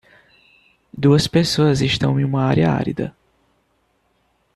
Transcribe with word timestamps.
Duas 0.91 1.27
pessoas 1.27 1.79
estão 1.79 2.19
em 2.19 2.23
uma 2.23 2.43
área 2.43 2.71
árida. 2.71 3.15